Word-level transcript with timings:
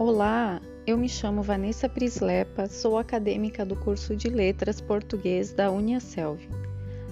Olá, 0.00 0.62
eu 0.86 0.96
me 0.96 1.10
chamo 1.10 1.42
Vanessa 1.42 1.86
Prislepa, 1.86 2.66
sou 2.66 2.96
acadêmica 2.96 3.66
do 3.66 3.76
curso 3.76 4.16
de 4.16 4.30
Letras 4.30 4.80
Português 4.80 5.52
da 5.52 5.70
Uniaselv. 5.70 6.40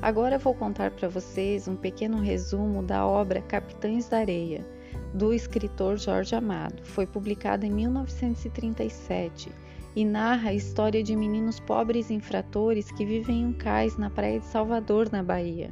Agora 0.00 0.38
vou 0.38 0.54
contar 0.54 0.92
para 0.92 1.06
vocês 1.06 1.68
um 1.68 1.76
pequeno 1.76 2.18
resumo 2.18 2.82
da 2.82 3.06
obra 3.06 3.42
Capitães 3.42 4.08
da 4.08 4.20
Areia, 4.20 4.66
do 5.12 5.34
escritor 5.34 5.98
Jorge 5.98 6.34
Amado. 6.34 6.82
Foi 6.82 7.06
publicada 7.06 7.66
em 7.66 7.70
1937 7.70 9.52
e 9.94 10.02
narra 10.02 10.48
a 10.48 10.54
história 10.54 11.02
de 11.02 11.14
meninos 11.14 11.60
pobres 11.60 12.10
infratores 12.10 12.90
que 12.90 13.04
vivem 13.04 13.42
em 13.42 13.46
um 13.48 13.52
cais 13.52 13.98
na 13.98 14.08
praia 14.08 14.40
de 14.40 14.46
Salvador, 14.46 15.12
na 15.12 15.22
Bahia. 15.22 15.68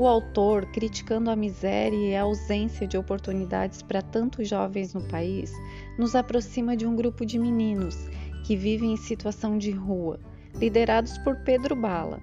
O 0.00 0.06
autor, 0.06 0.64
criticando 0.64 1.30
a 1.30 1.36
miséria 1.36 1.94
e 1.94 2.16
a 2.16 2.22
ausência 2.22 2.86
de 2.86 2.96
oportunidades 2.96 3.82
para 3.82 4.00
tantos 4.00 4.48
jovens 4.48 4.94
no 4.94 5.02
país, 5.02 5.52
nos 5.98 6.14
aproxima 6.14 6.74
de 6.74 6.86
um 6.86 6.96
grupo 6.96 7.26
de 7.26 7.38
meninos 7.38 8.08
que 8.46 8.56
vivem 8.56 8.94
em 8.94 8.96
situação 8.96 9.58
de 9.58 9.70
rua, 9.70 10.18
liderados 10.54 11.18
por 11.18 11.36
Pedro 11.40 11.76
Bala, 11.76 12.18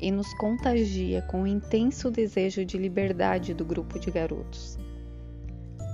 e 0.00 0.10
nos 0.10 0.32
contagia 0.38 1.20
com 1.20 1.42
o 1.42 1.46
intenso 1.46 2.10
desejo 2.10 2.64
de 2.64 2.78
liberdade 2.78 3.52
do 3.52 3.62
grupo 3.62 3.98
de 3.98 4.10
garotos. 4.10 4.78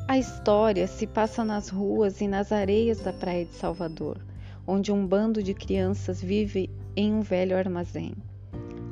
A 0.06 0.16
história 0.16 0.86
se 0.86 1.04
passa 1.04 1.44
nas 1.44 1.68
ruas 1.68 2.20
e 2.20 2.28
nas 2.28 2.52
areias 2.52 3.00
da 3.00 3.12
Praia 3.12 3.44
de 3.44 3.54
Salvador, 3.54 4.24
onde 4.64 4.92
um 4.92 5.04
bando 5.04 5.42
de 5.42 5.52
crianças 5.52 6.22
vive 6.22 6.70
em 6.94 7.12
um 7.12 7.22
velho 7.22 7.58
armazém. 7.58 8.14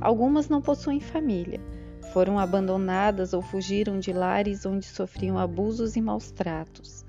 Algumas 0.00 0.48
não 0.48 0.60
possuem 0.60 0.98
família, 0.98 1.60
foram 2.12 2.38
abandonadas 2.38 3.32
ou 3.32 3.40
fugiram 3.40 3.98
de 3.98 4.12
lares 4.12 4.66
onde 4.66 4.84
sofriam 4.84 5.38
abusos 5.38 5.96
e 5.96 6.00
maus 6.00 6.30
tratos. 6.30 7.04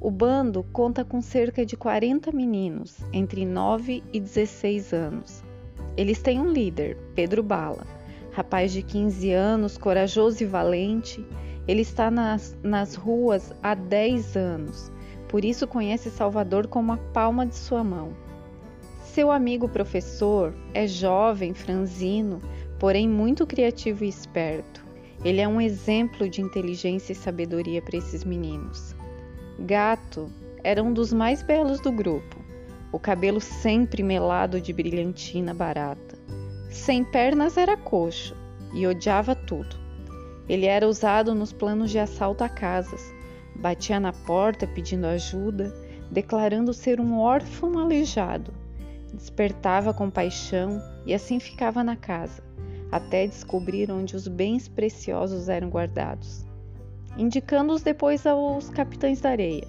O 0.00 0.10
bando 0.10 0.64
conta 0.72 1.04
com 1.04 1.20
cerca 1.20 1.66
de 1.66 1.76
40 1.76 2.32
meninos, 2.32 2.96
entre 3.12 3.44
9 3.44 4.02
e 4.12 4.18
16 4.18 4.94
anos. 4.94 5.42
Eles 5.96 6.22
têm 6.22 6.40
um 6.40 6.50
líder, 6.50 6.96
Pedro 7.14 7.42
Bala, 7.42 7.86
rapaz 8.32 8.72
de 8.72 8.82
15 8.82 9.30
anos, 9.32 9.76
corajoso 9.76 10.42
e 10.42 10.46
valente. 10.46 11.22
Ele 11.68 11.82
está 11.82 12.10
nas, 12.10 12.56
nas 12.62 12.94
ruas 12.94 13.52
há 13.62 13.74
10 13.74 14.36
anos, 14.36 14.90
por 15.28 15.44
isso 15.44 15.66
conhece 15.66 16.10
Salvador 16.10 16.66
como 16.66 16.92
a 16.92 16.96
palma 16.96 17.44
de 17.44 17.54
sua 17.54 17.84
mão. 17.84 18.12
Seu 19.04 19.30
amigo 19.30 19.68
professor 19.68 20.54
é 20.72 20.86
jovem, 20.86 21.52
franzino, 21.52 22.40
porém 22.80 23.06
muito 23.06 23.46
criativo 23.46 24.04
e 24.04 24.08
esperto. 24.08 24.82
Ele 25.22 25.42
é 25.42 25.46
um 25.46 25.60
exemplo 25.60 26.28
de 26.30 26.40
inteligência 26.40 27.12
e 27.12 27.14
sabedoria 27.14 27.82
para 27.82 27.98
esses 27.98 28.24
meninos. 28.24 28.96
Gato 29.58 30.30
era 30.64 30.82
um 30.82 30.90
dos 30.90 31.12
mais 31.12 31.42
belos 31.42 31.78
do 31.80 31.92
grupo, 31.92 32.38
o 32.90 32.98
cabelo 32.98 33.38
sempre 33.38 34.02
melado 34.02 34.58
de 34.58 34.72
brilhantina 34.72 35.52
barata. 35.52 36.18
Sem 36.70 37.04
pernas 37.04 37.58
era 37.58 37.76
coxo 37.76 38.34
e 38.72 38.86
odiava 38.86 39.34
tudo. 39.34 39.76
Ele 40.48 40.64
era 40.64 40.88
usado 40.88 41.34
nos 41.34 41.52
planos 41.52 41.90
de 41.90 41.98
assalto 41.98 42.42
a 42.42 42.48
casas, 42.48 43.12
batia 43.54 44.00
na 44.00 44.12
porta 44.12 44.66
pedindo 44.66 45.06
ajuda, 45.06 45.70
declarando 46.10 46.72
ser 46.72 46.98
um 46.98 47.18
órfão 47.18 47.78
aleijado. 47.78 48.54
Despertava 49.12 49.92
compaixão 49.92 50.80
e 51.04 51.12
assim 51.12 51.38
ficava 51.38 51.84
na 51.84 51.94
casa 51.94 52.49
até 52.90 53.26
descobrir 53.26 53.90
onde 53.90 54.16
os 54.16 54.26
bens 54.26 54.68
preciosos 54.68 55.48
eram 55.48 55.68
guardados, 55.68 56.44
indicando-os 57.16 57.82
depois 57.82 58.26
aos 58.26 58.68
capitães 58.70 59.20
da 59.20 59.30
areia. 59.30 59.66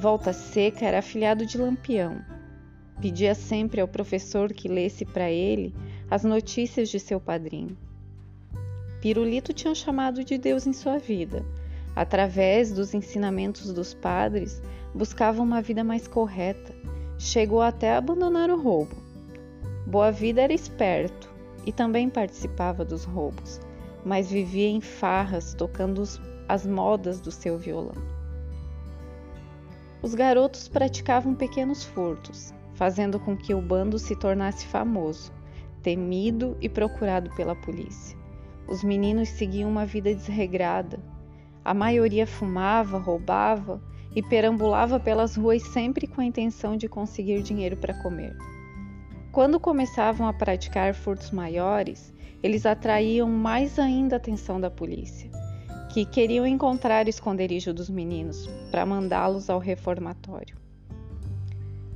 Volta 0.00 0.32
Seca 0.32 0.84
era 0.84 0.98
afilhado 0.98 1.46
de 1.46 1.56
Lampião. 1.56 2.20
Pedia 3.00 3.34
sempre 3.34 3.80
ao 3.80 3.88
professor 3.88 4.52
que 4.52 4.68
lesse 4.68 5.04
para 5.04 5.30
ele 5.30 5.74
as 6.10 6.24
notícias 6.24 6.88
de 6.88 7.00
seu 7.00 7.20
padrinho. 7.20 7.76
Pirulito 9.00 9.52
tinha 9.52 9.74
chamado 9.74 10.24
de 10.24 10.38
Deus 10.38 10.66
em 10.66 10.72
sua 10.72 10.98
vida. 10.98 11.44
Através 11.94 12.72
dos 12.72 12.94
ensinamentos 12.94 13.72
dos 13.72 13.94
padres, 13.94 14.62
buscava 14.94 15.42
uma 15.42 15.60
vida 15.60 15.84
mais 15.84 16.08
correta. 16.08 16.74
Chegou 17.18 17.60
até 17.60 17.92
a 17.92 17.98
abandonar 17.98 18.50
o 18.50 18.60
roubo. 18.60 18.96
Boa 19.86 20.10
Vida 20.10 20.40
era 20.40 20.52
esperto, 20.52 21.33
e 21.66 21.72
também 21.72 22.08
participava 22.08 22.84
dos 22.84 23.04
roubos, 23.04 23.60
mas 24.04 24.30
vivia 24.30 24.68
em 24.68 24.80
farras 24.80 25.54
tocando 25.54 26.02
as 26.48 26.66
modas 26.66 27.20
do 27.20 27.30
seu 27.30 27.58
violão. 27.58 27.94
Os 30.02 30.14
garotos 30.14 30.68
praticavam 30.68 31.34
pequenos 31.34 31.82
furtos, 31.82 32.52
fazendo 32.74 33.18
com 33.18 33.36
que 33.36 33.54
o 33.54 33.62
bando 33.62 33.98
se 33.98 34.14
tornasse 34.14 34.66
famoso, 34.66 35.32
temido 35.82 36.56
e 36.60 36.68
procurado 36.68 37.30
pela 37.34 37.56
polícia. 37.56 38.16
Os 38.68 38.82
meninos 38.82 39.28
seguiam 39.30 39.70
uma 39.70 39.86
vida 39.86 40.14
desregrada. 40.14 40.98
A 41.64 41.72
maioria 41.72 42.26
fumava, 42.26 42.98
roubava 42.98 43.80
e 44.14 44.22
perambulava 44.22 45.00
pelas 45.00 45.36
ruas 45.36 45.62
sempre 45.62 46.06
com 46.06 46.20
a 46.20 46.24
intenção 46.24 46.76
de 46.76 46.88
conseguir 46.88 47.42
dinheiro 47.42 47.76
para 47.76 47.94
comer. 48.02 48.36
Quando 49.34 49.58
começavam 49.58 50.28
a 50.28 50.32
praticar 50.32 50.94
furtos 50.94 51.32
maiores, 51.32 52.14
eles 52.40 52.64
atraíam 52.64 53.28
mais 53.28 53.80
ainda 53.80 54.14
a 54.14 54.18
atenção 54.18 54.60
da 54.60 54.70
polícia, 54.70 55.28
que 55.92 56.04
queriam 56.04 56.46
encontrar 56.46 57.06
o 57.06 57.08
esconderijo 57.08 57.74
dos 57.74 57.90
meninos 57.90 58.48
para 58.70 58.86
mandá-los 58.86 59.50
ao 59.50 59.58
reformatório. 59.58 60.56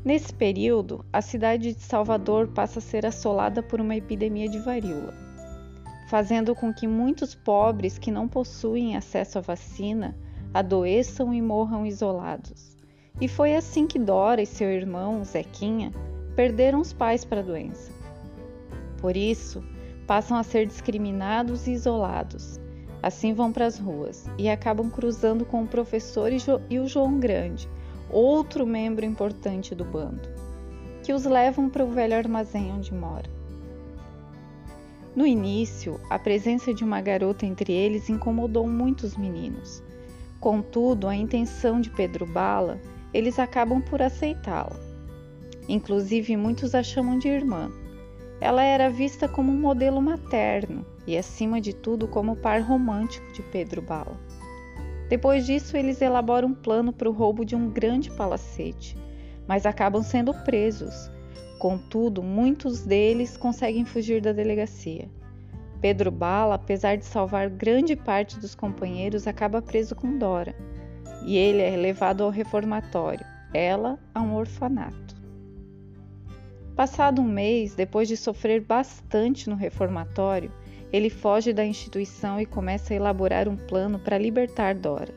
Nesse 0.04 0.34
período, 0.34 1.04
a 1.12 1.22
cidade 1.22 1.74
de 1.74 1.80
Salvador 1.80 2.48
passa 2.48 2.80
a 2.80 2.82
ser 2.82 3.06
assolada 3.06 3.62
por 3.62 3.80
uma 3.80 3.94
epidemia 3.94 4.48
de 4.48 4.58
varíola, 4.58 5.14
fazendo 6.10 6.56
com 6.56 6.74
que 6.74 6.88
muitos 6.88 7.36
pobres 7.36 7.98
que 7.98 8.10
não 8.10 8.26
possuem 8.26 8.96
acesso 8.96 9.38
à 9.38 9.40
vacina 9.40 10.18
adoeçam 10.52 11.32
e 11.32 11.40
morram 11.40 11.86
isolados. 11.86 12.76
E 13.20 13.28
foi 13.28 13.54
assim 13.54 13.86
que 13.86 13.96
Dora 13.96 14.42
e 14.42 14.46
seu 14.46 14.68
irmão, 14.68 15.22
Zequinha, 15.22 15.92
perderam 16.38 16.80
os 16.80 16.92
pais 16.92 17.24
para 17.24 17.40
a 17.40 17.42
doença. 17.42 17.90
Por 18.98 19.16
isso, 19.16 19.60
passam 20.06 20.36
a 20.36 20.44
ser 20.44 20.66
discriminados 20.66 21.66
e 21.66 21.72
isolados. 21.72 22.60
Assim 23.02 23.34
vão 23.34 23.50
para 23.52 23.66
as 23.66 23.76
ruas 23.76 24.24
e 24.38 24.48
acabam 24.48 24.88
cruzando 24.88 25.44
com 25.44 25.64
o 25.64 25.66
professor 25.66 26.30
e 26.70 26.78
o 26.78 26.86
João 26.86 27.18
Grande, 27.18 27.68
outro 28.08 28.64
membro 28.64 29.04
importante 29.04 29.74
do 29.74 29.84
bando, 29.84 30.28
que 31.02 31.12
os 31.12 31.24
levam 31.24 31.68
para 31.68 31.84
o 31.84 31.90
velho 31.90 32.16
armazém 32.16 32.72
onde 32.72 32.94
mora. 32.94 33.28
No 35.16 35.26
início, 35.26 36.00
a 36.08 36.20
presença 36.20 36.72
de 36.72 36.84
uma 36.84 37.00
garota 37.00 37.46
entre 37.46 37.72
eles 37.72 38.08
incomodou 38.08 38.64
muitos 38.68 39.16
meninos. 39.16 39.82
Contudo, 40.38 41.08
a 41.08 41.16
intenção 41.16 41.80
de 41.80 41.90
Pedro 41.90 42.26
Bala, 42.26 42.80
eles 43.12 43.40
acabam 43.40 43.82
por 43.82 44.00
aceitá-la. 44.00 44.87
Inclusive, 45.68 46.36
muitos 46.36 46.74
a 46.74 46.82
chamam 46.82 47.18
de 47.18 47.28
irmã. 47.28 47.70
Ela 48.40 48.62
era 48.62 48.88
vista 48.88 49.28
como 49.28 49.52
um 49.52 49.60
modelo 49.60 50.00
materno 50.00 50.86
e, 51.06 51.16
acima 51.16 51.60
de 51.60 51.74
tudo, 51.74 52.08
como 52.08 52.32
o 52.32 52.36
par 52.36 52.62
romântico 52.62 53.30
de 53.32 53.42
Pedro 53.42 53.82
Bala. 53.82 54.18
Depois 55.08 55.46
disso, 55.46 55.76
eles 55.76 56.00
elaboram 56.00 56.48
um 56.48 56.54
plano 56.54 56.92
para 56.92 57.08
o 57.08 57.12
roubo 57.12 57.44
de 57.44 57.56
um 57.56 57.70
grande 57.70 58.10
palacete, 58.10 58.96
mas 59.46 59.66
acabam 59.66 60.02
sendo 60.02 60.32
presos. 60.44 61.10
Contudo, 61.58 62.22
muitos 62.22 62.82
deles 62.82 63.36
conseguem 63.36 63.84
fugir 63.84 64.20
da 64.20 64.32
delegacia. 64.32 65.08
Pedro 65.80 66.10
Bala, 66.10 66.54
apesar 66.54 66.96
de 66.96 67.04
salvar 67.04 67.48
grande 67.48 67.94
parte 67.94 68.38
dos 68.38 68.54
companheiros, 68.54 69.26
acaba 69.26 69.62
preso 69.62 69.94
com 69.94 70.18
Dora, 70.18 70.54
e 71.24 71.36
ele 71.36 71.62
é 71.62 71.76
levado 71.76 72.22
ao 72.22 72.30
reformatório, 72.30 73.24
ela 73.54 73.98
a 74.14 74.20
um 74.20 74.34
orfanato. 74.34 75.07
Passado 76.78 77.20
um 77.20 77.24
mês, 77.24 77.74
depois 77.74 78.06
de 78.06 78.16
sofrer 78.16 78.60
bastante 78.60 79.50
no 79.50 79.56
reformatório, 79.56 80.52
ele 80.92 81.10
foge 81.10 81.52
da 81.52 81.64
instituição 81.66 82.40
e 82.40 82.46
começa 82.46 82.94
a 82.94 82.96
elaborar 82.96 83.48
um 83.48 83.56
plano 83.56 83.98
para 83.98 84.16
libertar 84.16 84.76
Dora. 84.76 85.12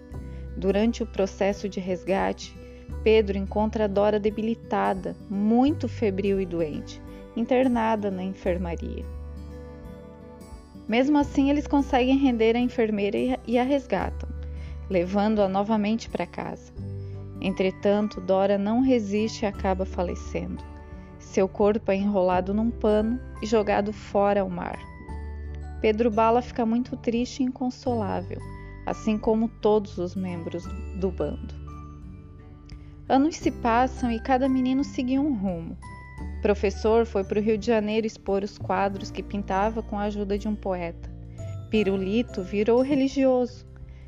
Durante 0.57 1.03
o 1.03 1.05
processo 1.05 1.69
de 1.69 1.79
resgate, 1.79 2.57
Pedro 3.03 3.37
encontra 3.37 3.87
Dora 3.87 4.19
debilitada, 4.19 5.15
muito 5.29 5.87
febril 5.87 6.41
e 6.41 6.47
doente, 6.47 6.99
internada 7.35 8.09
na 8.09 8.23
enfermaria. 8.23 9.05
Mesmo 10.87 11.19
assim, 11.19 11.51
eles 11.51 11.67
conseguem 11.67 12.17
render 12.17 12.55
a 12.55 12.59
enfermeira 12.59 13.39
e 13.45 13.59
a 13.59 13.63
resgatam, 13.63 14.27
levando-a 14.89 15.47
novamente 15.47 16.09
para 16.09 16.25
casa. 16.25 16.73
Entretanto, 17.39 18.19
Dora 18.19 18.57
não 18.57 18.81
resiste 18.81 19.45
e 19.45 19.47
acaba 19.47 19.85
falecendo. 19.85 20.70
Seu 21.21 21.47
corpo 21.47 21.91
é 21.91 21.95
enrolado 21.95 22.53
num 22.53 22.69
pano 22.69 23.19
e 23.41 23.45
jogado 23.45 23.93
fora 23.93 24.41
ao 24.41 24.49
mar. 24.49 24.77
Pedro 25.79 26.11
Bala 26.11 26.41
fica 26.41 26.65
muito 26.65 26.97
triste 26.97 27.41
e 27.41 27.45
inconsolável, 27.45 28.39
assim 28.85 29.17
como 29.17 29.47
todos 29.47 29.97
os 29.97 30.13
membros 30.15 30.65
do 30.99 31.09
bando. 31.09 31.55
Anos 33.07 33.37
se 33.37 33.49
passam 33.49 34.11
e 34.11 34.19
cada 34.19 34.49
menino 34.49 34.83
seguiu 34.83 35.21
um 35.21 35.33
rumo. 35.33 35.77
Professor 36.41 37.05
foi 37.05 37.23
para 37.23 37.39
o 37.39 37.41
Rio 37.41 37.57
de 37.57 37.67
Janeiro 37.67 38.07
expor 38.07 38.43
os 38.43 38.57
quadros 38.57 39.11
que 39.11 39.23
pintava 39.23 39.81
com 39.81 39.97
a 39.97 40.03
ajuda 40.03 40.37
de 40.37 40.47
um 40.47 40.55
poeta. 40.55 41.09
Pirulito 41.69 42.43
virou 42.43 42.81
religioso. 42.81 43.65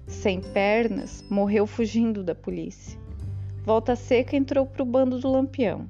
Sem 0.07 0.42
pernas, 0.42 1.24
morreu 1.30 1.65
fugindo 1.65 2.24
da 2.24 2.36
polícia. 2.36 3.00
Volta 3.63 3.95
Seca 3.95 4.36
entrou 4.36 4.65
para 4.65 4.83
o 4.83 4.86
bando 4.86 5.19
do 5.19 5.31
Lampião. 5.31 5.88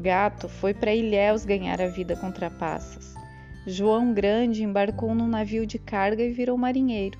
Gato 0.00 0.48
foi 0.48 0.72
para 0.72 0.94
Ilhéus 0.94 1.44
ganhar 1.44 1.78
a 1.78 1.86
vida 1.86 2.16
com 2.16 2.32
trapaças. 2.32 3.14
João 3.66 4.14
Grande 4.14 4.64
embarcou 4.64 5.14
num 5.14 5.28
navio 5.28 5.66
de 5.66 5.78
carga 5.78 6.22
e 6.22 6.32
virou 6.32 6.56
marinheiro. 6.56 7.18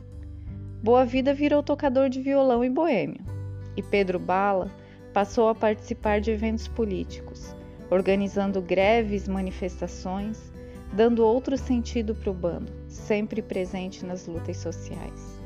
Boa 0.83 1.05
Vida 1.05 1.35
virou 1.35 1.63
tocador 1.63 2.09
de 2.09 2.23
violão 2.23 2.65
em 2.65 2.73
boêmio. 2.73 3.21
E 3.77 3.83
Pedro 3.83 4.19
Bala 4.19 4.71
passou 5.13 5.51
a 5.51 5.55
participar 5.55 6.23
de 6.23 6.31
eventos 6.31 6.69
políticos, 6.69 7.55
organizando 7.91 8.63
greves, 8.63 9.29
manifestações, 9.29 10.51
dando 10.91 11.23
outro 11.23 11.59
sentido 11.59 12.15
para 12.15 12.31
o 12.31 12.35
bando, 12.35 12.73
sempre 12.89 13.43
presente 13.43 14.07
nas 14.07 14.27
lutas 14.27 14.57
sociais. 14.57 15.40